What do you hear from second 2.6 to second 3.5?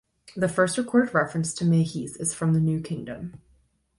Kingdom.